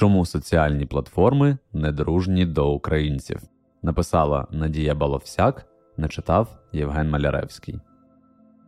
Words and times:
Чому 0.00 0.26
соціальні 0.26 0.86
платформи 0.86 1.58
недружні 1.72 2.46
до 2.46 2.72
українців? 2.72 3.40
Написала 3.82 4.46
Надія 4.50 4.94
Баловсяк, 4.94 5.66
не 5.96 6.08
читав 6.08 6.58
Євген 6.72 7.10
Маляревський. 7.10 7.80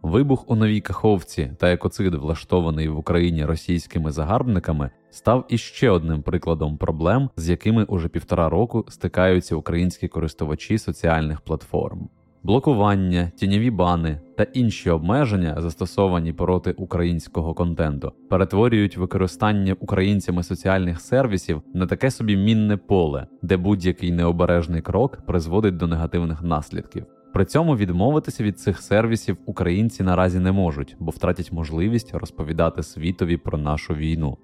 Вибух 0.02 0.50
у 0.50 0.56
новій 0.56 0.80
Каховці 0.80 1.52
та 1.58 1.72
екоцид, 1.72 2.14
влаштований 2.14 2.88
в 2.88 2.98
Україні 2.98 3.44
російськими 3.44 4.10
загарбниками, 4.10 4.90
став 5.10 5.46
іще 5.48 5.90
одним 5.90 6.22
прикладом 6.22 6.76
проблем, 6.76 7.30
з 7.36 7.48
якими 7.48 7.84
уже 7.84 8.08
півтора 8.08 8.48
року 8.48 8.84
стикаються 8.88 9.56
українські 9.56 10.08
користувачі 10.08 10.78
соціальних 10.78 11.40
платформ. 11.40 12.08
Блокування, 12.44 13.30
тіньові 13.36 13.70
бани 13.70 14.20
та 14.36 14.42
інші 14.42 14.90
обмеження, 14.90 15.60
застосовані 15.60 16.32
проти 16.32 16.72
українського 16.72 17.54
контенту, 17.54 18.12
перетворюють 18.30 18.96
використання 18.96 19.76
українцями 19.80 20.42
соціальних 20.42 21.00
сервісів 21.00 21.62
на 21.74 21.86
таке 21.86 22.10
собі 22.10 22.36
мінне 22.36 22.76
поле, 22.76 23.26
де 23.42 23.56
будь-який 23.56 24.12
необережний 24.12 24.82
крок 24.82 25.18
призводить 25.26 25.76
до 25.76 25.86
негативних 25.86 26.42
наслідків. 26.42 27.06
При 27.32 27.44
цьому 27.44 27.76
відмовитися 27.76 28.44
від 28.44 28.60
цих 28.60 28.80
сервісів 28.80 29.36
українці 29.46 30.02
наразі 30.02 30.38
не 30.38 30.52
можуть, 30.52 30.96
бо 30.98 31.10
втратять 31.10 31.52
можливість 31.52 32.14
розповідати 32.14 32.82
світові 32.82 33.36
про 33.36 33.58
нашу 33.58 33.94
війну. 33.94 34.38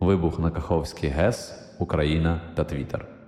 Вибух 0.00 0.38
на 0.38 0.50
Каховський 0.50 1.10
ГЕС, 1.10 1.54
Україна 1.78 2.40
та 2.54 2.64
Твіттер. 2.64 3.19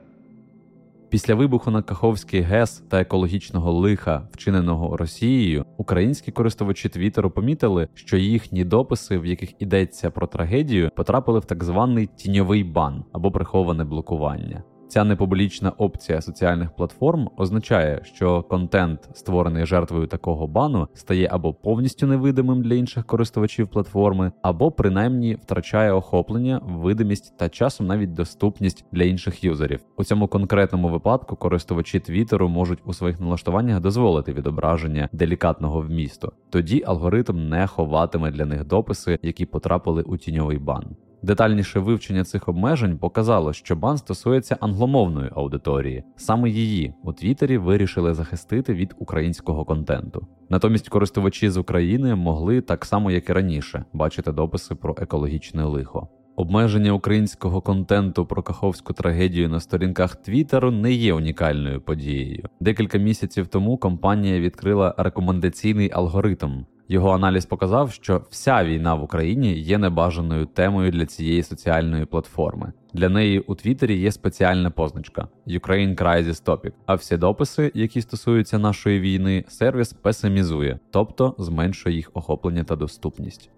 Після 1.12 1.34
вибуху 1.34 1.71
на 1.71 1.83
Каховський 1.83 2.41
ГЕС 2.41 2.83
та 2.89 3.01
екологічного 3.01 3.73
лиха, 3.73 4.29
вчиненого 4.33 4.97
Росією, 4.97 5.65
українські 5.77 6.33
користувачі 6.33 6.88
Твіттеру 6.88 7.30
помітили, 7.30 7.88
що 7.95 8.16
їхні 8.16 8.65
дописи, 8.65 9.19
в 9.19 9.27
яких 9.27 9.62
йдеться 9.62 10.11
про 10.11 10.27
трагедію, 10.27 10.91
потрапили 10.97 11.38
в 11.38 11.45
так 11.45 11.65
званий 11.65 12.07
тіньовий 12.16 12.65
бан 12.65 13.05
або 13.12 13.30
приховане 13.30 13.85
блокування. 13.85 14.62
Ця 14.92 15.05
непублічна 15.05 15.70
опція 15.70 16.21
соціальних 16.21 16.71
платформ 16.71 17.30
означає, 17.37 18.01
що 18.04 18.43
контент, 18.43 19.09
створений 19.15 19.66
жертвою 19.66 20.07
такого 20.07 20.46
бану, 20.46 20.88
стає 20.95 21.29
або 21.32 21.54
повністю 21.54 22.07
невидимим 22.07 22.62
для 22.62 22.74
інших 22.74 23.07
користувачів 23.07 23.68
платформи, 23.68 24.32
або 24.43 24.71
принаймні 24.71 25.34
втрачає 25.34 25.93
охоплення, 25.93 26.60
видимість 26.65 27.38
та 27.38 27.49
часом 27.49 27.87
навіть 27.87 28.15
доступність 28.15 28.84
для 28.93 29.04
інших 29.04 29.45
юзерів. 29.45 29.80
У 29.96 30.04
цьому 30.04 30.29
конкретному 30.29 30.88
випадку 30.88 31.37
користувачі 31.37 32.01
Твіттеру 32.01 32.49
можуть 32.49 32.82
у 32.84 32.93
своїх 32.93 33.21
налаштуваннях 33.21 33.80
дозволити 33.80 34.32
відображення 34.32 35.09
делікатного 35.12 35.80
вмісту. 35.80 36.32
Тоді 36.51 36.82
алгоритм 36.87 37.49
не 37.49 37.66
ховатиме 37.66 38.30
для 38.30 38.45
них 38.45 38.65
дописи, 38.65 39.18
які 39.23 39.46
потрапили 39.46 40.02
у 40.02 40.16
тіньовий 40.16 40.59
бан. 40.59 40.96
Детальніше 41.23 41.80
вивчення 41.80 42.24
цих 42.24 42.48
обмежень 42.48 42.98
показало, 42.98 43.52
що 43.52 43.76
бан 43.76 43.98
стосується 43.98 44.56
англомовної 44.60 45.30
аудиторії. 45.34 46.04
Саме 46.16 46.51
її 46.51 46.95
у 47.04 47.12
Твіттері 47.12 47.59
вирішили 47.59 48.15
захистити 48.15 48.74
від 48.74 48.95
українського 48.98 49.65
контенту. 49.65 50.26
Натомість 50.48 50.88
користувачі 50.88 51.50
з 51.50 51.56
України 51.56 52.15
могли 52.15 52.60
так 52.60 52.84
само, 52.84 53.10
як 53.10 53.30
і 53.30 53.32
раніше, 53.32 53.84
бачити 53.93 54.32
дописи 54.32 54.74
про 54.74 54.96
екологічне 54.98 55.65
лихо. 55.65 56.09
Обмеження 56.37 56.93
українського 56.93 57.60
контенту 57.60 58.26
про 58.26 58.43
каховську 58.43 58.93
трагедію 58.93 59.48
на 59.48 59.60
сторінках 59.60 60.16
Твіттеру 60.16 60.70
не 60.70 60.93
є 60.93 61.15
унікальною 61.15 61.80
подією. 61.80 62.48
Декілька 62.60 62.98
місяців 62.98 63.46
тому 63.46 63.76
компанія 63.76 64.41
відкрила 64.41 64.94
рекомендаційний 64.98 65.91
алгоритм, 65.93 66.65
його 66.93 67.10
аналіз 67.10 67.47
показав, 67.47 67.93
що 67.93 68.22
вся 68.31 68.65
війна 68.65 68.94
в 68.94 69.03
Україні 69.03 69.53
є 69.54 69.78
небажаною 69.78 70.47
темою 70.47 70.91
для 70.91 71.06
цієї 71.06 71.43
соціальної 71.43 72.04
платформи. 72.04 72.72
Для 72.93 73.09
неї 73.09 73.41
у 73.41 73.54
Твіттері 73.54 73.99
є 73.99 74.12
спеціальна 74.12 74.71
позначка 74.71 75.28
Ukraine 75.47 76.03
Crisis 76.03 76.44
Topic, 76.44 76.72
а 76.87 76.94
всі 76.94 77.16
дописи, 77.16 77.72
які 77.75 78.03
стосуються 78.03 78.59
нашої 78.59 79.00
війни, 79.00 79.44
сервіс 79.49 79.93
песимізує, 79.93 80.78
тобто 80.91 81.34
зменшує 81.39 81.97
їх 81.97 82.11
охоплення 82.15 82.65
та 82.65 82.77
доступність. 82.77 83.50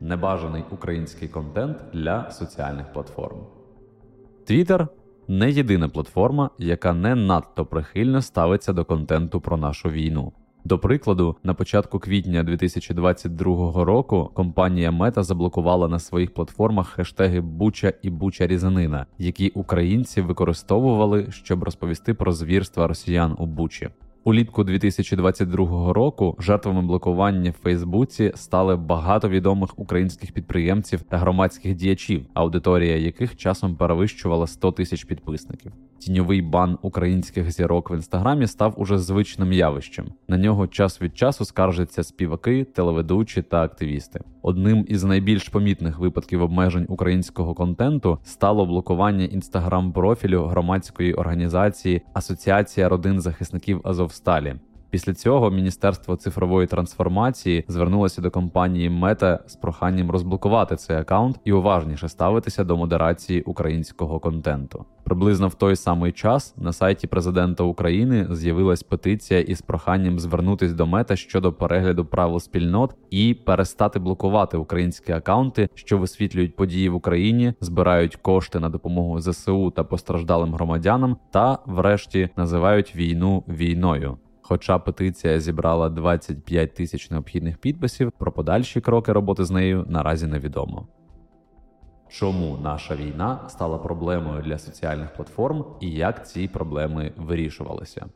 Небажаний 0.00 0.64
український 0.70 1.28
контент 1.28 1.76
для 1.92 2.30
соціальних 2.30 2.92
платформ. 2.92 3.38
Твіттер 4.46 4.88
не 5.28 5.50
єдина 5.50 5.88
платформа, 5.88 6.50
яка 6.58 6.92
не 6.92 7.14
надто 7.14 7.66
прихильно 7.66 8.22
ставиться 8.22 8.72
до 8.72 8.84
контенту 8.84 9.40
про 9.40 9.56
нашу 9.56 9.88
війну. 9.88 10.32
До 10.66 10.78
прикладу, 10.78 11.36
на 11.42 11.54
початку 11.54 11.98
квітня 11.98 12.42
2022 12.42 13.84
року 13.84 14.30
компанія 14.34 14.90
Мета 14.90 15.22
заблокувала 15.22 15.88
на 15.88 15.98
своїх 15.98 16.34
платформах 16.34 16.88
хештеги 16.88 17.40
Буча 17.40 17.92
і 18.02 18.10
Буча 18.10 18.46
Різанина, 18.46 19.06
які 19.18 19.48
українці 19.48 20.20
використовували, 20.20 21.26
щоб 21.30 21.64
розповісти 21.64 22.14
про 22.14 22.32
звірства 22.32 22.86
росіян 22.86 23.36
у 23.38 23.46
Бучі. 23.46 23.88
Улітку 24.26 24.64
2022 24.64 25.92
року 25.92 26.36
жертвами 26.38 26.82
блокування 26.82 27.50
в 27.50 27.62
Фейсбуці 27.62 28.32
стали 28.34 28.76
багато 28.76 29.28
відомих 29.28 29.78
українських 29.78 30.32
підприємців 30.32 31.02
та 31.02 31.18
громадських 31.18 31.74
діячів, 31.74 32.26
аудиторія 32.34 32.96
яких 32.96 33.36
часом 33.36 33.76
перевищувала 33.76 34.46
100 34.46 34.72
тисяч 34.72 35.04
підписників. 35.04 35.72
Тіньовий 35.98 36.42
бан 36.42 36.78
українських 36.82 37.50
зірок 37.50 37.90
в 37.90 37.94
інстаграмі 37.94 38.46
став 38.46 38.74
уже 38.76 38.98
звичним 38.98 39.52
явищем. 39.52 40.06
На 40.28 40.38
нього 40.38 40.66
час 40.66 41.02
від 41.02 41.16
часу 41.16 41.44
скаржаться 41.44 42.02
співаки, 42.02 42.64
телеведучі 42.64 43.42
та 43.42 43.62
активісти. 43.62 44.20
Одним 44.42 44.84
із 44.88 45.04
найбільш 45.04 45.48
помітних 45.48 45.98
випадків 45.98 46.42
обмежень 46.42 46.86
українського 46.88 47.54
контенту 47.54 48.18
стало 48.24 48.66
блокування 48.66 49.24
інстаграм-профілю 49.24 50.44
громадської 50.44 51.14
організації 51.14 52.02
Асоціація 52.14 52.88
родин 52.88 53.20
захисників 53.20 53.80
Азовсталі. 54.14 54.56
Після 54.94 55.14
цього 55.14 55.50
Міністерство 55.50 56.16
цифрової 56.16 56.66
трансформації 56.66 57.64
звернулося 57.68 58.22
до 58.22 58.30
компанії 58.30 58.90
Мета 58.90 59.40
з 59.46 59.56
проханням 59.56 60.10
розблокувати 60.10 60.76
цей 60.76 60.96
аккаунт 60.96 61.40
і 61.44 61.52
уважніше 61.52 62.08
ставитися 62.08 62.64
до 62.64 62.76
модерації 62.76 63.42
українського 63.42 64.20
контенту. 64.20 64.84
Приблизно 65.04 65.48
в 65.48 65.54
той 65.54 65.76
самий 65.76 66.12
час 66.12 66.54
на 66.56 66.72
сайті 66.72 67.06
президента 67.06 67.64
України 67.64 68.26
з'явилась 68.30 68.82
петиція 68.82 69.40
із 69.40 69.62
проханням 69.62 70.18
звернутись 70.18 70.72
до 70.72 70.86
мета 70.86 71.16
щодо 71.16 71.52
перегляду 71.52 72.04
правил 72.04 72.40
спільнот 72.40 72.94
і 73.10 73.34
перестати 73.34 73.98
блокувати 73.98 74.56
українські 74.56 75.12
акаунти, 75.12 75.68
що 75.74 75.98
висвітлюють 75.98 76.56
події 76.56 76.88
в 76.88 76.94
Україні, 76.94 77.52
збирають 77.60 78.16
кошти 78.16 78.60
на 78.60 78.68
допомогу 78.68 79.20
ЗСУ 79.20 79.70
та 79.70 79.84
постраждалим 79.84 80.54
громадянам, 80.54 81.16
та, 81.30 81.58
врешті, 81.66 82.28
називають 82.36 82.96
війну 82.96 83.44
війною. 83.48 84.18
Хоча 84.46 84.78
петиція 84.78 85.40
зібрала 85.40 85.88
25 85.88 86.74
тисяч 86.74 87.10
необхідних 87.10 87.58
підписів, 87.58 88.12
про 88.12 88.32
подальші 88.32 88.80
кроки 88.80 89.12
роботи 89.12 89.44
з 89.44 89.50
нею 89.50 89.84
наразі 89.88 90.26
невідомо. 90.26 90.86
Чому 92.08 92.58
наша 92.62 92.96
війна 92.96 93.48
стала 93.48 93.78
проблемою 93.78 94.42
для 94.42 94.58
соціальних 94.58 95.14
платформ 95.14 95.64
і 95.80 95.90
як 95.90 96.28
ці 96.28 96.48
проблеми 96.48 97.12
вирішувалися? 97.16 98.06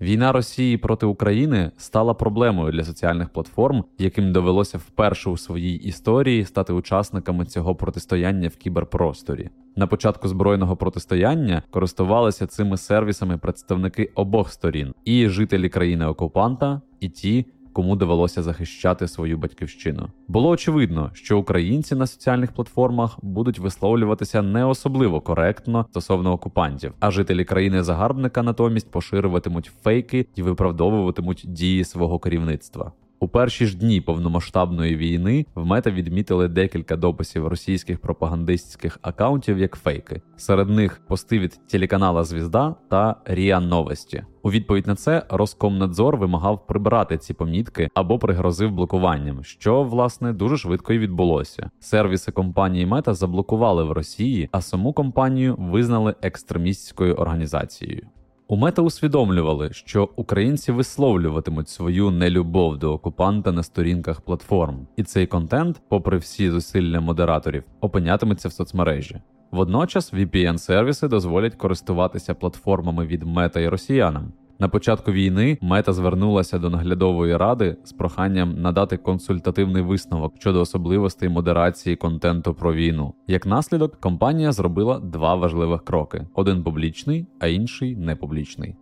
Війна 0.00 0.32
Росії 0.32 0.76
проти 0.76 1.06
України 1.06 1.70
стала 1.76 2.14
проблемою 2.14 2.72
для 2.72 2.84
соціальних 2.84 3.28
платформ, 3.28 3.84
яким 3.98 4.32
довелося 4.32 4.78
вперше 4.78 5.30
у 5.30 5.36
своїй 5.36 5.76
історії 5.76 6.44
стати 6.44 6.72
учасниками 6.72 7.44
цього 7.44 7.74
протистояння 7.74 8.48
в 8.48 8.56
кіберпросторі. 8.56 9.50
На 9.76 9.86
початку 9.86 10.28
збройного 10.28 10.76
протистояння 10.76 11.62
користувалися 11.70 12.46
цими 12.46 12.76
сервісами 12.76 13.38
представники 13.38 14.12
обох 14.14 14.52
сторін: 14.52 14.94
і 15.04 15.28
жителі 15.28 15.68
країни 15.68 16.06
окупанта, 16.06 16.80
і 17.00 17.08
ті, 17.08 17.46
кому 17.76 17.96
довелося 17.96 18.42
захищати 18.42 19.08
свою 19.08 19.38
батьківщину. 19.38 20.08
Було 20.28 20.48
очевидно, 20.48 21.10
що 21.14 21.38
українці 21.38 21.94
на 21.94 22.06
соціальних 22.06 22.52
платформах 22.52 23.18
будуть 23.22 23.58
висловлюватися 23.58 24.42
не 24.42 24.64
особливо 24.64 25.20
коректно 25.20 25.86
стосовно 25.90 26.32
окупантів, 26.32 26.94
а 27.00 27.10
жителі 27.10 27.44
країни-загарбника 27.44 28.42
натомість 28.42 28.90
поширюватимуть 28.90 29.70
фейки 29.82 30.26
і 30.34 30.42
виправдовуватимуть 30.42 31.44
дії 31.46 31.84
свого 31.84 32.18
керівництва. 32.18 32.92
У 33.20 33.28
перші 33.28 33.66
ж 33.66 33.78
дні 33.78 34.00
повномасштабної 34.00 34.96
війни 34.96 35.46
в 35.54 35.66
мета 35.66 35.90
відмітили 35.90 36.48
декілька 36.48 36.96
дописів 36.96 37.46
російських 37.46 37.98
пропагандистських 37.98 38.98
акаунтів 39.02 39.58
як 39.58 39.76
фейки. 39.76 40.22
Серед 40.36 40.70
них 40.70 41.00
пости 41.08 41.38
від 41.38 41.60
телеканала 41.66 42.24
Звізда 42.24 42.74
та 42.90 43.16
Ріа 43.24 43.60
Новості. 43.60 44.22
У 44.42 44.50
відповідь 44.50 44.86
на 44.86 44.94
це 44.94 45.26
Роскомнадзор 45.28 46.16
вимагав 46.16 46.66
прибирати 46.66 47.18
ці 47.18 47.34
помітки 47.34 47.88
або 47.94 48.18
пригрозив 48.18 48.72
блокуванням, 48.72 49.44
що 49.44 49.82
власне 49.82 50.32
дуже 50.32 50.56
швидко 50.56 50.92
і 50.92 50.98
відбулося. 50.98 51.70
Сервіси 51.80 52.32
компанії 52.32 52.86
Мета 52.86 53.14
заблокували 53.14 53.84
в 53.84 53.92
Росії, 53.92 54.48
а 54.52 54.60
саму 54.60 54.92
компанію 54.92 55.56
визнали 55.58 56.14
екстремістською 56.22 57.14
організацією. 57.14 58.06
У 58.48 58.56
мета 58.56 58.82
усвідомлювали, 58.82 59.72
що 59.72 60.08
українці 60.16 60.72
висловлюватимуть 60.72 61.68
свою 61.68 62.10
нелюбов 62.10 62.78
до 62.78 62.92
окупанта 62.92 63.52
на 63.52 63.62
сторінках 63.62 64.20
платформ, 64.20 64.86
і 64.96 65.02
цей 65.02 65.26
контент, 65.26 65.80
попри 65.88 66.18
всі 66.18 66.50
зусилля 66.50 67.00
модераторів, 67.00 67.64
опинятиметься 67.80 68.48
в 68.48 68.52
соцмережі. 68.52 69.20
Водночас 69.50 70.14
VPN-сервіси 70.14 71.08
дозволять 71.08 71.54
користуватися 71.54 72.34
платформами 72.34 73.06
від 73.06 73.22
мета 73.22 73.60
і 73.60 73.68
росіянам. 73.68 74.32
На 74.58 74.68
початку 74.68 75.12
війни 75.12 75.58
мета 75.60 75.92
звернулася 75.92 76.58
до 76.58 76.70
наглядової 76.70 77.36
ради 77.36 77.76
з 77.84 77.92
проханням 77.92 78.60
надати 78.60 78.96
консультативний 78.96 79.82
висновок 79.82 80.34
щодо 80.38 80.60
особливостей 80.60 81.28
модерації 81.28 81.96
контенту 81.96 82.54
про 82.54 82.74
війну. 82.74 83.14
Як 83.26 83.46
наслідок, 83.46 83.96
компанія 84.00 84.52
зробила 84.52 84.98
два 84.98 85.34
важливих 85.34 85.84
кроки: 85.84 86.26
один 86.34 86.62
публічний, 86.62 87.26
а 87.38 87.46
інший 87.46 87.96
непублічний. 87.96 88.76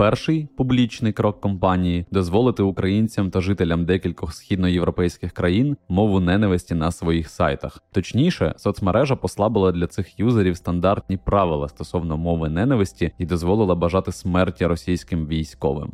Перший 0.00 0.48
публічний 0.56 1.12
крок 1.12 1.40
компанії 1.40 2.06
дозволити 2.10 2.62
українцям 2.62 3.30
та 3.30 3.40
жителям 3.40 3.84
декількох 3.84 4.34
східноєвропейських 4.34 5.32
країн 5.32 5.76
мову 5.88 6.20
ненависті 6.20 6.74
на 6.74 6.90
своїх 6.90 7.28
сайтах. 7.30 7.82
Точніше, 7.92 8.54
соцмережа 8.56 9.16
послабила 9.16 9.72
для 9.72 9.86
цих 9.86 10.20
юзерів 10.20 10.56
стандартні 10.56 11.16
правила 11.16 11.68
стосовно 11.68 12.16
мови 12.16 12.48
ненависті 12.48 13.12
і 13.18 13.26
дозволила 13.26 13.74
бажати 13.74 14.12
смерті 14.12 14.66
російським 14.66 15.26
військовим. 15.26 15.90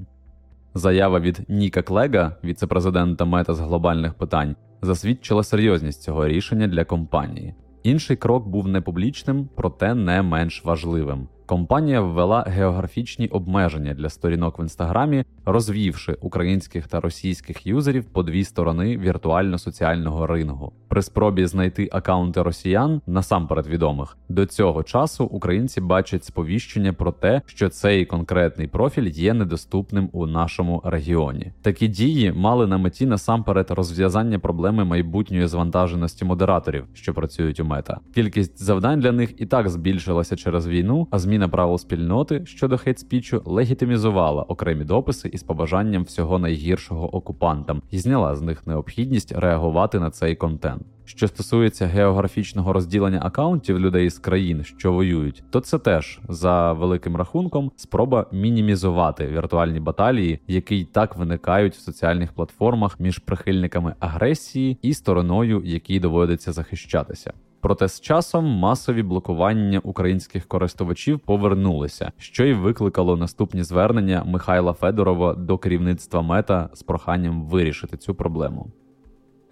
Заява 0.75 1.21
від 1.21 1.41
Ніка 1.49 1.83
Клега, 1.83 2.37
віцепрезидента 2.45 3.25
Мета 3.25 3.55
з 3.55 3.61
глобальних 3.61 4.15
питань, 4.15 4.57
засвідчила 4.83 5.43
серйозність 5.43 6.03
цього 6.03 6.29
рішення 6.29 6.67
для 6.67 6.85
компанії. 6.85 7.55
Інший 7.83 8.17
крок 8.17 8.49
був 8.49 8.69
не 8.69 8.81
публічним, 8.81 9.49
проте 9.57 9.95
не 9.95 10.23
менш 10.23 10.65
важливим. 10.65 11.29
Компанія 11.47 12.01
ввела 12.01 12.45
географічні 12.47 13.29
обмеження 13.29 13.95
для 13.95 14.11
сторінок 14.11 14.59
в 14.59 14.61
інстаграмі, 14.61 15.25
розвівши 15.45 16.17
українських 16.21 16.89
та 16.89 17.01
російських 17.01 17.67
юзерів 17.67 18.05
по 18.05 18.23
дві 18.23 18.45
сторони 18.45 18.99
віртуально-соціального 18.99 20.27
рингу. 20.27 20.73
При 20.89 21.03
спробі 21.03 21.47
знайти 21.47 21.89
акаунти 21.93 22.43
росіян, 22.43 23.01
насамперед 23.07 23.67
відомих, 23.67 24.17
до 24.29 24.47
цього 24.47 24.83
часу 24.83 25.25
українці 25.25 25.81
бачать 25.81 26.25
сповіщення 26.25 26.93
про 26.93 27.13
те, 27.13 27.43
що 27.47 27.69
цей 27.69 28.05
конкретний 28.05 28.67
профіль 28.67 29.07
є 29.09 29.35
недоступним 29.35 30.09
у 30.13 30.27
нашому 30.27 30.83
регіоні. 30.85 31.53
Такі 31.63 31.89
дії 31.89 32.33
мали 32.33 32.67
на 32.67 32.79
меті 32.79 33.07
насамперед 33.07 33.71
розв'язання 33.71 34.39
проблеми 34.39 34.85
майбутньої 34.85 35.47
звантаженості 35.47 36.25
модераторів, 36.25 36.85
що 36.95 37.15
працюють 37.15 37.61
у 37.61 37.65
мета. 37.65 38.01
Кількість 38.15 38.63
завдань 38.63 39.01
для 39.01 39.13
них 39.13 39.41
і 39.41 39.47
так 39.47 39.69
збільшилася 39.69 40.37
через 40.37 40.69
війну, 40.69 41.09
а 41.11 41.19
зміни 41.19 41.36
зміна 41.37 41.49
правил 41.49 41.79
спільноти 41.79 42.47
щодо 42.47 42.79
хейтспічу 42.79 43.43
легітимізувала 43.45 44.43
окремі 44.43 44.85
дописи 44.85 45.29
із 45.29 45.43
побажанням 45.43 46.03
всього 46.03 46.39
найгіршого 46.39 47.17
окупантам 47.17 47.83
і 47.91 47.99
зняла 47.99 48.37
з 48.37 48.43
них 48.43 48.67
необхідність 48.67 49.33
реагувати 49.33 50.01
на 50.01 50.11
цей 50.11 50.37
контент. 50.37 50.83
Що 51.05 51.29
стосується 51.29 51.87
географічного 51.87 52.73
розділення 52.73 53.21
акаунтів 53.23 53.79
людей 53.79 54.11
з 54.11 54.19
країн, 54.19 54.65
що 54.65 54.93
воюють, 54.93 55.45
то 55.51 55.61
це 55.61 55.79
теж 55.79 56.21
за 56.29 56.73
великим 56.73 57.17
рахунком 57.17 57.73
спроба 57.77 58.27
мінімізувати 58.33 59.27
віртуальні 59.27 59.81
баталії, 59.81 60.39
які 60.49 60.77
й 60.77 60.85
так 60.85 61.17
виникають 61.17 61.75
в 61.75 61.81
соціальних 61.81 62.33
платформах 62.33 63.01
між 63.01 63.19
прихильниками 63.19 63.95
агресії 64.01 64.79
і 64.83 64.95
стороною, 64.95 65.63
якій 65.65 66.01
доводиться 66.01 66.53
захищатися. 66.53 67.33
Проте 67.67 67.89
з 67.89 68.01
часом 68.01 68.45
масові 68.45 69.03
блокування 69.03 69.81
українських 69.85 70.47
користувачів 70.47 71.21
повернулися, 71.21 72.13
що 72.19 72.45
й 72.45 72.53
викликало 72.53 73.17
наступні 73.17 73.63
звернення 73.63 74.25
Михайла 74.27 74.73
Федорова 74.73 75.35
до 75.35 75.59
керівництва 75.59 76.23
мета 76.23 76.69
з 76.73 76.83
проханням 76.83 77.43
вирішити 77.43 77.97
цю 77.97 78.15
проблему. 78.15 78.67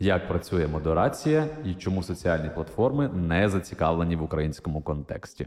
Як 0.00 0.28
працює 0.28 0.68
модерація 0.68 1.46
і 1.64 1.74
чому 1.74 2.02
соціальні 2.02 2.50
платформи 2.54 3.08
не 3.08 3.48
зацікавлені 3.48 4.16
в 4.16 4.22
українському 4.22 4.82
контексті? 4.82 5.46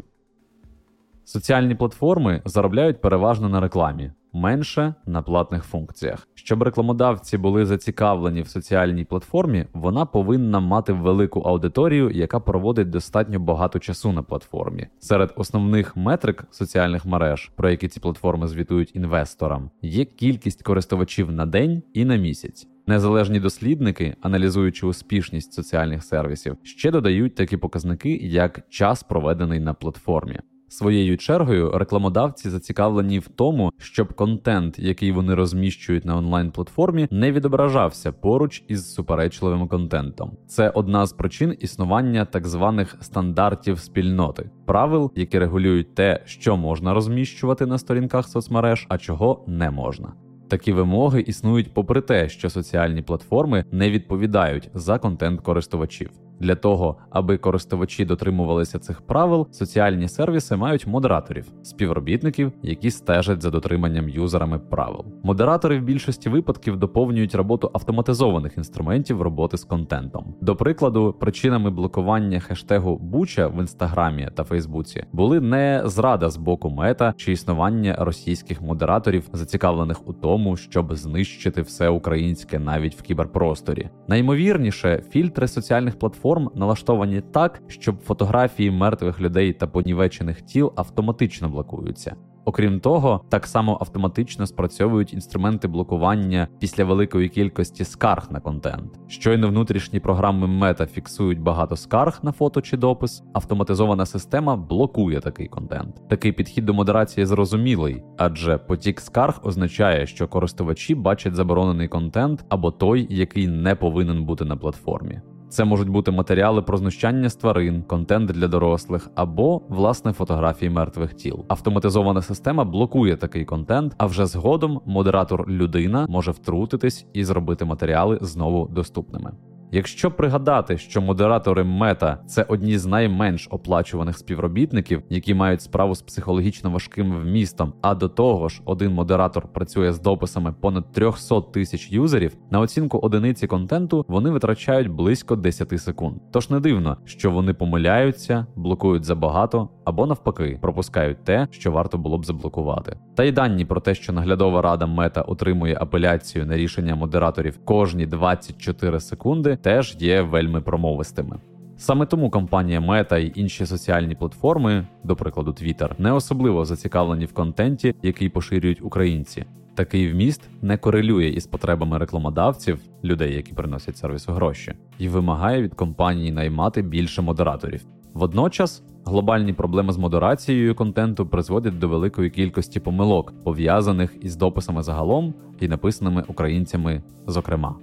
Соціальні 1.23 1.75
платформи 1.75 2.41
заробляють 2.45 3.01
переважно 3.01 3.49
на 3.49 3.59
рекламі, 3.59 4.11
менше 4.37 4.93
на 5.05 5.21
платних 5.21 5.63
функціях. 5.63 6.27
Щоб 6.35 6.63
рекламодавці 6.63 7.37
були 7.37 7.65
зацікавлені 7.65 8.41
в 8.41 8.47
соціальній 8.47 9.05
платформі, 9.05 9.65
вона 9.73 10.05
повинна 10.05 10.59
мати 10.59 10.93
велику 10.93 11.39
аудиторію, 11.39 12.11
яка 12.11 12.39
проводить 12.39 12.89
достатньо 12.89 13.39
багато 13.39 13.79
часу 13.79 14.11
на 14.11 14.23
платформі. 14.23 14.87
Серед 14.99 15.33
основних 15.35 15.97
метрик 15.97 16.43
соціальних 16.51 17.05
мереж, 17.05 17.51
про 17.55 17.69
які 17.69 17.87
ці 17.87 17.99
платформи 17.99 18.47
звітують 18.47 18.95
інвесторам, 18.95 19.69
є 19.81 20.05
кількість 20.05 20.63
користувачів 20.63 21.31
на 21.31 21.45
день 21.45 21.83
і 21.93 22.05
на 22.05 22.15
місяць. 22.15 22.67
Незалежні 22.87 23.39
дослідники, 23.39 24.15
аналізуючи 24.21 24.85
успішність 24.85 25.53
соціальних 25.53 26.03
сервісів, 26.03 26.57
ще 26.63 26.91
додають 26.91 27.35
такі 27.35 27.57
показники, 27.57 28.19
як 28.21 28.61
час 28.69 29.03
проведений 29.03 29.59
на 29.59 29.73
платформі. 29.73 30.39
Своєю 30.69 31.17
чергою 31.17 31.71
рекламодавці 31.71 32.49
зацікавлені 32.49 33.19
в 33.19 33.27
тому, 33.27 33.71
щоб 33.77 34.13
контент, 34.13 34.79
який 34.79 35.11
вони 35.11 35.35
розміщують 35.35 36.05
на 36.05 36.17
онлайн-платформі, 36.17 37.07
не 37.11 37.31
відображався 37.31 38.11
поруч 38.11 38.63
із 38.67 38.93
суперечливим 38.93 39.67
контентом. 39.67 40.31
Це 40.47 40.69
одна 40.69 41.05
з 41.05 41.13
причин 41.13 41.57
існування 41.59 42.25
так 42.25 42.47
званих 42.47 42.97
стандартів 43.01 43.79
спільноти, 43.79 44.49
правил, 44.65 45.11
які 45.15 45.39
регулюють 45.39 45.95
те, 45.95 46.23
що 46.25 46.57
можна 46.57 46.93
розміщувати 46.93 47.65
на 47.65 47.77
сторінках 47.77 48.27
соцмереж, 48.27 48.85
а 48.89 48.97
чого 48.97 49.43
не 49.47 49.71
можна. 49.71 50.13
Такі 50.47 50.73
вимоги 50.73 51.21
існують 51.21 51.73
попри 51.73 52.01
те, 52.01 52.29
що 52.29 52.49
соціальні 52.49 53.01
платформи 53.01 53.65
не 53.71 53.91
відповідають 53.91 54.69
за 54.73 54.99
контент 54.99 55.41
користувачів. 55.41 56.09
Для 56.39 56.55
того, 56.55 56.97
аби 57.09 57.37
користувачі 57.37 58.05
дотримувалися 58.05 58.79
цих 58.79 59.01
правил, 59.01 59.47
соціальні 59.51 60.07
сервіси 60.07 60.55
мають 60.55 60.87
модераторів, 60.87 61.45
співробітників, 61.63 62.51
які 62.63 62.91
стежать 62.91 63.41
за 63.41 63.49
дотриманням 63.49 64.09
юзерами 64.09 64.59
правил. 64.59 65.05
Модератори 65.23 65.79
в 65.79 65.83
більшості 65.83 66.29
випадків 66.29 66.77
доповнюють 66.77 67.35
роботу 67.35 67.71
автоматизованих 67.73 68.57
інструментів 68.57 69.21
роботи 69.21 69.57
з 69.57 69.63
контентом. 69.63 70.35
До 70.41 70.55
прикладу, 70.55 71.15
причинами 71.19 71.69
блокування 71.69 72.39
хештегу 72.39 72.97
Буча 72.97 73.47
в 73.47 73.59
інстаграмі 73.59 74.29
та 74.35 74.43
Фейсбуці 74.43 75.05
були 75.13 75.39
не 75.39 75.81
зрада 75.85 76.29
з 76.29 76.37
боку 76.37 76.69
мета 76.69 77.13
чи 77.17 77.31
існування 77.31 77.95
російських 77.99 78.61
модераторів, 78.61 79.29
зацікавлених 79.33 80.07
у 80.07 80.13
тому, 80.13 80.57
щоб 80.57 80.95
знищити 80.95 81.61
все 81.61 81.89
українське 81.89 82.59
навіть 82.59 82.95
в 82.95 83.01
кіберпросторі. 83.01 83.89
Наймовірніше, 84.07 85.03
фільтри 85.09 85.47
соціальних 85.47 85.99
платформ 85.99 86.26
платформ 86.27 86.49
налаштовані 86.55 87.21
так, 87.21 87.61
щоб 87.67 87.99
фотографії 87.99 88.71
мертвих 88.71 89.21
людей 89.21 89.53
та 89.53 89.67
понівечених 89.67 90.41
тіл 90.41 90.73
автоматично 90.75 91.49
блокуються. 91.49 92.15
Окрім 92.45 92.79
того, 92.79 93.21
так 93.29 93.47
само 93.47 93.77
автоматично 93.81 94.47
спрацьовують 94.47 95.13
інструменти 95.13 95.67
блокування 95.67 96.47
після 96.59 96.83
великої 96.83 97.29
кількості 97.29 97.83
скарг 97.83 98.27
на 98.31 98.39
контент. 98.39 98.99
Щойно 99.07 99.47
внутрішні 99.47 99.99
програми 99.99 100.47
мета 100.47 100.85
фіксують 100.85 101.39
багато 101.39 101.75
скарг 101.75 102.19
на 102.23 102.31
фото 102.31 102.61
чи 102.61 102.77
допис, 102.77 103.23
автоматизована 103.33 104.05
система 104.05 104.55
блокує 104.55 105.19
такий 105.19 105.47
контент. 105.47 106.09
Такий 106.09 106.31
підхід 106.31 106.65
до 106.65 106.73
модерації 106.73 107.25
зрозумілий, 107.25 108.03
адже 108.17 108.57
потік 108.57 108.99
скарг 109.01 109.39
означає, 109.43 110.05
що 110.07 110.27
користувачі 110.27 110.95
бачать 110.95 111.35
заборонений 111.35 111.87
контент 111.87 112.45
або 112.49 112.71
той, 112.71 113.07
який 113.09 113.47
не 113.47 113.75
повинен 113.75 114.25
бути 114.25 114.45
на 114.45 114.57
платформі. 114.57 115.21
Це 115.49 115.65
можуть 115.65 115.89
бути 115.89 116.11
матеріали 116.11 116.61
про 116.61 116.77
знущання 116.77 117.29
з 117.29 117.35
тварин, 117.35 117.83
контент 117.83 118.31
для 118.31 118.47
дорослих 118.47 119.09
або 119.15 119.61
власне 119.69 120.13
фотографії 120.13 120.69
мертвих 120.69 121.13
тіл. 121.13 121.45
Автоматизована 121.47 122.21
система 122.21 122.63
блокує 122.63 123.17
такий 123.17 123.45
контент, 123.45 123.95
а 123.97 124.05
вже 124.05 124.25
згодом 124.25 124.81
модератор 124.85 125.49
людина 125.49 126.05
може 126.09 126.31
втрутитись 126.31 127.05
і 127.13 127.23
зробити 127.23 127.65
матеріали 127.65 128.19
знову 128.21 128.67
доступними. 128.67 129.31
Якщо 129.71 130.11
пригадати, 130.11 130.77
що 130.77 131.01
модератори 131.01 131.63
мета 131.63 132.17
це 132.27 132.43
одні 132.43 132.77
з 132.77 132.85
найменш 132.85 133.47
оплачуваних 133.51 134.17
співробітників, 134.17 135.03
які 135.09 135.33
мають 135.33 135.61
справу 135.61 135.95
з 135.95 136.01
психологічно 136.01 136.71
важким 136.71 137.15
вмістом, 137.15 137.73
а 137.81 137.95
до 137.95 138.09
того 138.09 138.49
ж, 138.49 138.61
один 138.65 138.91
модератор 138.91 139.47
працює 139.47 139.93
з 139.93 140.01
дописами 140.01 140.53
понад 140.61 140.91
300 140.91 141.41
тисяч 141.41 141.91
юзерів, 141.91 142.37
на 142.51 142.59
оцінку 142.59 142.97
одиниці 142.97 143.47
контенту 143.47 144.05
вони 144.07 144.29
витрачають 144.29 144.87
близько 144.87 145.35
10 145.35 145.81
секунд. 145.81 146.15
Тож 146.31 146.49
не 146.49 146.59
дивно, 146.59 146.97
що 147.05 147.31
вони 147.31 147.53
помиляються, 147.53 148.45
блокують 148.55 149.03
забагато 149.03 149.69
або 149.87 150.05
навпаки 150.05 150.57
пропускають 150.61 151.23
те, 151.23 151.47
що 151.51 151.71
варто 151.71 151.97
було 151.97 152.17
б 152.17 152.25
заблокувати. 152.25 152.97
Та 153.15 153.23
й 153.23 153.31
дані 153.31 153.65
про 153.65 153.81
те, 153.81 153.95
що 153.95 154.13
наглядова 154.13 154.61
рада 154.61 154.85
мета 154.85 155.21
отримує 155.21 155.77
апеляцію 155.79 156.45
на 156.45 156.57
рішення 156.57 156.95
модераторів 156.95 157.59
кожні 157.65 158.05
24 158.05 158.99
секунди 158.99 159.55
теж 159.55 159.97
є 159.99 160.21
вельми 160.21 160.61
промовистими. 160.61 161.39
Саме 161.77 162.05
тому 162.05 162.29
компанія 162.29 162.79
Meta 162.79 163.17
і 163.17 163.41
інші 163.41 163.65
соціальні 163.65 164.15
платформи, 164.15 164.87
до 165.03 165.15
прикладу 165.15 165.51
Twitter, 165.51 165.89
не 165.97 166.11
особливо 166.11 166.65
зацікавлені 166.65 167.25
в 167.25 167.33
контенті, 167.33 167.95
який 168.03 168.29
поширюють 168.29 168.81
українці. 168.81 169.45
Такий 169.75 170.11
вміст 170.11 170.49
не 170.61 170.77
корелює 170.77 171.27
із 171.27 171.47
потребами 171.47 171.97
рекламодавців, 171.97 172.79
людей, 173.03 173.35
які 173.35 173.53
приносять 173.53 173.97
сервісу 173.97 174.31
гроші, 174.31 174.73
і 174.99 175.09
вимагає 175.09 175.61
від 175.61 175.73
компанії 175.73 176.31
наймати 176.31 176.81
більше 176.81 177.21
модераторів. 177.21 177.85
Водночас 178.13 178.83
глобальні 179.07 179.53
проблеми 179.53 179.93
з 179.93 179.97
модерацією 179.97 180.75
контенту 180.75 181.25
призводять 181.25 181.79
до 181.79 181.87
великої 181.87 182.29
кількості 182.29 182.79
помилок, 182.79 183.33
пов'язаних 183.43 184.15
із 184.21 184.35
дописами 184.35 184.83
загалом 184.83 185.33
і 185.59 185.67
написаними 185.67 186.23
українцями, 186.27 187.01
зокрема. 187.27 187.75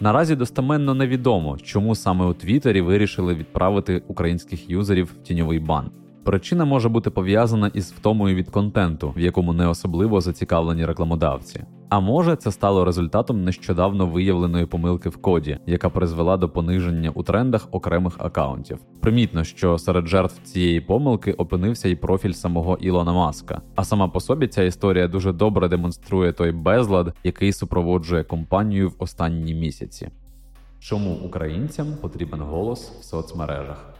Наразі 0.00 0.36
достеменно 0.36 0.94
невідомо, 0.94 1.58
чому 1.58 1.94
саме 1.94 2.24
у 2.24 2.34
Твіттері 2.34 2.80
вирішили 2.80 3.34
відправити 3.34 4.02
українських 4.08 4.70
юзерів 4.70 5.04
в 5.04 5.22
тіньовий 5.22 5.58
бан. 5.58 5.90
Причина 6.26 6.64
може 6.64 6.88
бути 6.88 7.10
пов'язана 7.10 7.70
із 7.74 7.92
втомою 7.92 8.34
від 8.34 8.50
контенту, 8.50 9.12
в 9.16 9.20
якому 9.20 9.52
не 9.52 9.66
особливо 9.66 10.20
зацікавлені 10.20 10.86
рекламодавці. 10.86 11.64
А 11.88 12.00
може, 12.00 12.36
це 12.36 12.52
стало 12.52 12.84
результатом 12.84 13.44
нещодавно 13.44 14.06
виявленої 14.06 14.66
помилки 14.66 15.08
в 15.08 15.16
коді, 15.16 15.58
яка 15.66 15.90
призвела 15.90 16.36
до 16.36 16.48
пониження 16.48 17.10
у 17.14 17.22
трендах 17.22 17.68
окремих 17.70 18.14
акаунтів. 18.18 18.78
Примітно, 19.00 19.44
що 19.44 19.78
серед 19.78 20.06
жертв 20.06 20.42
цієї 20.42 20.80
помилки 20.80 21.32
опинився 21.32 21.88
і 21.88 21.96
профіль 21.96 22.32
самого 22.32 22.76
Ілона 22.80 23.12
Маска. 23.12 23.60
А 23.74 23.84
сама 23.84 24.08
по 24.08 24.20
собі 24.20 24.48
ця 24.48 24.62
історія 24.62 25.08
дуже 25.08 25.32
добре 25.32 25.68
демонструє 25.68 26.32
той 26.32 26.52
безлад, 26.52 27.14
який 27.24 27.52
супроводжує 27.52 28.24
компанію 28.24 28.88
в 28.88 28.94
останні 28.98 29.54
місяці. 29.54 30.08
Чому 30.78 31.14
українцям 31.14 31.86
потрібен 32.00 32.40
голос 32.40 32.90
в 33.00 33.04
соцмережах? 33.04 33.95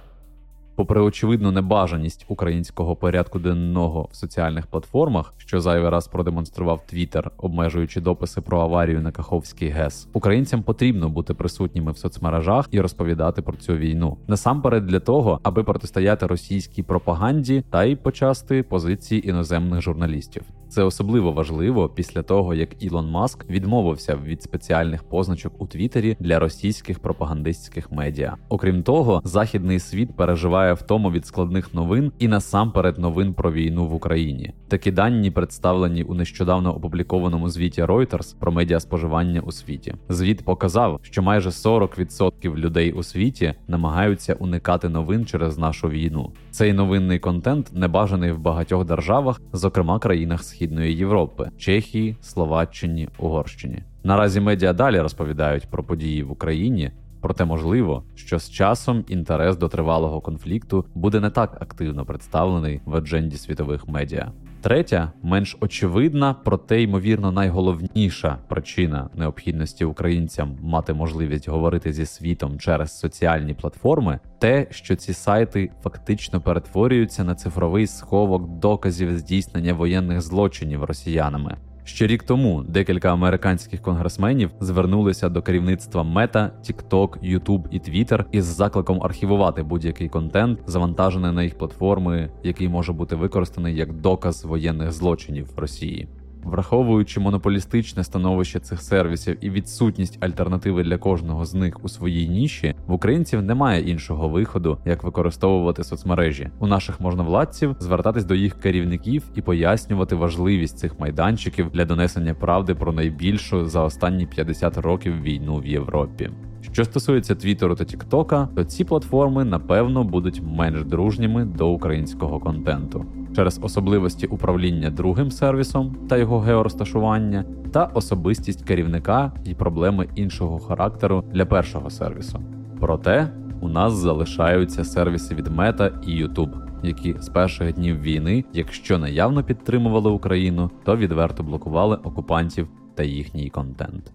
Попри 0.77 1.01
очевидну 1.01 1.53
небажаність 1.53 2.25
українського 2.29 2.97
порядку 2.97 3.39
денного 3.39 4.09
в 4.13 4.17
соціальних 4.17 4.67
платформах, 4.67 5.35
що 5.37 5.61
зайвий 5.61 5.91
раз 5.91 6.09
продемонстрував 6.09 6.87
Твіттер, 6.87 7.31
обмежуючи 7.37 8.01
дописи 8.01 8.41
про 8.41 8.61
аварію 8.61 9.03
на 9.03 9.13
Каховський 9.13 9.69
ГЕС, 9.69 10.09
українцям 10.13 10.63
потрібно 10.63 11.09
бути 11.09 11.35
присутніми 11.35 11.93
в 11.93 11.99
соцмережах 11.99 12.69
і 12.71 12.81
розповідати 12.81 13.43
про 13.43 13.57
цю 13.57 13.77
війну 13.77 14.17
насамперед 14.29 14.87
для 14.87 15.01
того, 15.01 15.41
аби 15.43 15.65
протистояти 15.65 16.27
російській 16.27 16.83
пропаганді 16.83 17.65
та 17.71 17.85
й 17.85 17.97
почасти 17.97 18.63
позиції 18.63 19.29
іноземних 19.29 19.83
журналістів. 19.83 20.43
Це 20.69 20.83
особливо 20.83 21.33
важливо 21.33 21.89
після 21.89 22.23
того, 22.23 22.55
як 22.55 22.83
Ілон 22.83 23.11
Маск 23.11 23.51
відмовився 23.51 24.17
від 24.25 24.43
спеціальних 24.43 25.03
позначок 25.03 25.53
у 25.59 25.67
Твіттері 25.67 26.17
для 26.21 26.39
російських 26.39 26.99
пропагандистських 26.99 27.93
медіа. 27.93 28.37
Окрім 28.49 28.83
того, 28.83 29.23
західний 29.25 29.79
світ 29.79 30.17
переживає 30.17 30.66
втому 30.73 31.11
від 31.11 31.27
складних 31.27 31.75
новин 31.75 32.13
і 32.19 32.29
насамперед 32.29 32.99
новин 32.99 33.35
про 33.35 33.53
війну 33.53 33.87
в 33.87 33.95
Україні. 33.95 34.53
Такі 34.69 34.91
дані 34.91 35.31
представлені 35.31 36.03
у 36.03 36.15
нещодавно 36.15 36.77
опублікованому 36.77 37.49
звіті 37.49 37.83
Reuters 37.83 38.37
про 38.39 38.53
медіаспоживання 38.53 39.41
у 39.41 39.53
світі. 39.53 39.95
Звіт 40.09 40.45
показав, 40.45 41.01
що 41.03 41.23
майже 41.23 41.49
40% 41.49 42.57
людей 42.57 42.93
у 42.93 43.03
світі 43.03 43.55
намагаються 43.69 44.35
уникати 44.35 44.89
новин 44.89 45.27
через 45.27 45.59
нашу 45.59 45.89
війну. 45.89 46.33
Цей 46.51 46.73
новинний 46.73 47.19
контент 47.19 47.71
небажаний 47.75 48.33
в 48.33 48.39
багатьох 48.39 48.85
державах, 48.85 49.41
зокрема 49.53 49.99
країнах 49.99 50.43
Східної 50.45 50.97
Європи, 50.97 51.51
Чехії, 51.59 52.17
Словаччині, 52.21 53.09
Угорщині. 53.19 53.83
Наразі 54.05 54.41
медіа 54.41 54.73
далі 54.73 55.01
розповідають 55.01 55.67
про 55.71 55.85
події 55.85 56.23
в 56.23 56.31
Україні. 56.31 56.91
Проте 57.21 57.45
можливо, 57.45 58.05
що 58.15 58.39
з 58.39 58.51
часом 58.51 59.05
інтерес 59.09 59.57
до 59.57 59.69
тривалого 59.69 60.21
конфлікту 60.21 60.85
буде 60.95 61.21
не 61.21 61.31
так 61.31 61.63
активно 61.63 62.05
представлений 62.05 62.81
в 62.85 62.97
адженді 62.97 63.37
світових 63.37 63.89
медіа. 63.89 64.33
Третя, 64.61 65.13
менш 65.23 65.57
очевидна, 65.61 66.35
проте 66.45 66.83
ймовірно 66.83 67.33
найголовніша 67.33 68.39
причина 68.49 69.11
необхідності 69.15 69.85
українцям 69.85 70.57
мати 70.63 70.93
можливість 70.93 71.49
говорити 71.49 71.93
зі 71.93 72.07
світом 72.07 72.59
через 72.59 72.99
соціальні 72.99 73.55
платформи, 73.55 74.21
те, 74.39 74.67
що 74.71 74.97
ці 74.97 75.13
сайти 75.13 75.71
фактично 75.83 76.41
перетворюються 76.41 77.25
на 77.25 77.35
цифровий 77.35 77.87
сховок 77.87 78.49
доказів 78.49 79.19
здійснення 79.19 79.75
воєнних 79.75 80.21
злочинів 80.21 80.85
росіянами. 80.85 81.57
Ще 81.87 82.07
рік 82.07 82.23
тому 82.23 82.63
декілька 82.69 83.13
американських 83.13 83.83
конгресменів 83.83 84.51
звернулися 84.61 85.29
до 85.29 85.43
керівництва 85.43 86.03
Мета, 86.03 86.51
TikTok, 86.65 87.33
YouTube 87.33 87.65
і 87.71 87.79
Twitter 87.79 88.25
із 88.33 88.45
закликом 88.45 89.03
архівувати 89.03 89.63
будь-який 89.63 90.09
контент, 90.09 90.59
завантажений 90.67 91.33
на 91.33 91.43
їх 91.43 91.59
платформи, 91.59 92.31
який 92.43 92.69
може 92.69 92.93
бути 92.93 93.17
використаний 93.17 93.77
як 93.77 93.93
доказ 93.93 94.45
воєнних 94.45 94.93
злочинів 94.93 95.51
Росії. 95.57 96.09
Враховуючи 96.47 97.21
монополістичне 97.21 98.05
становище 98.05 98.61
цих 98.61 98.83
сервісів 98.83 99.45
і 99.45 99.51
відсутність 99.51 100.25
альтернативи 100.25 100.83
для 100.83 100.99
кожного 100.99 101.45
з 101.45 101.55
них 101.55 101.85
у 101.85 101.89
своїй 101.89 102.29
ніші, 102.29 102.75
в 102.87 102.93
українців 102.93 103.43
немає 103.43 103.91
іншого 103.91 104.29
виходу, 104.29 104.79
як 104.85 105.05
використовувати 105.05 105.85
соцмережі. 105.85 106.49
У 106.59 106.67
наших 106.67 107.01
можновладців 107.01 107.77
звертатись 107.81 108.25
до 108.25 108.35
їх 108.35 108.61
керівників 108.61 109.23
і 109.35 109.43
пояснювати 109.43 110.15
важливість 110.15 110.79
цих 110.79 111.01
майданчиків 111.01 111.71
для 111.71 111.85
донесення 111.85 112.35
правди 112.35 112.75
про 112.75 112.93
найбільшу 112.93 113.67
за 113.67 113.83
останні 113.83 114.27
50 114.27 114.79
років 114.79 115.23
війну 115.23 115.57
в 115.57 115.67
Європі. 115.67 116.31
Що 116.73 116.85
стосується 116.85 117.35
Твіттеру 117.35 117.75
та 117.75 117.85
Тіктока, 117.85 118.49
то 118.55 118.65
ці 118.65 118.85
платформи 118.85 119.45
напевно 119.45 120.05
будуть 120.05 120.43
менш 120.45 120.85
дружніми 120.85 121.45
до 121.45 121.69
українського 121.69 122.41
контенту 122.41 123.05
через 123.37 123.61
особливості 123.63 124.27
управління 124.27 124.91
другим 124.91 125.31
сервісом 125.31 125.97
та 126.09 126.17
його 126.17 126.41
георозташування, 126.41 127.45
та 127.73 127.85
особистість 127.85 128.63
керівника 128.63 129.33
і 129.45 129.55
проблеми 129.55 130.09
іншого 130.15 130.59
характеру 130.59 131.25
для 131.33 131.47
першого 131.47 131.91
сервісу. 131.91 132.41
Проте 132.81 133.31
у 133.61 133.69
нас 133.69 133.93
залишаються 133.93 134.85
сервіси 134.85 135.35
від 135.35 135.49
Meta 135.49 135.91
і 136.07 136.25
YouTube, 136.25 136.67
які 136.83 137.15
з 137.21 137.29
перших 137.29 137.75
днів 137.75 138.01
війни, 138.01 138.45
якщо 138.53 138.99
наявно 138.99 139.45
підтримували 139.45 140.11
Україну, 140.11 140.71
то 140.85 140.97
відверто 140.97 141.43
блокували 141.43 141.97
окупантів 141.97 142.69
та 142.95 143.03
їхній 143.03 143.51
контент. 143.51 144.13